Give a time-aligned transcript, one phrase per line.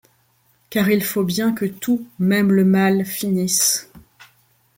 [0.71, 3.91] Car il faut bien que tout, même le mal, finisse